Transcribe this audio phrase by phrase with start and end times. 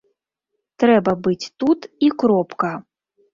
[0.83, 2.73] Трэба быць тут і кропка.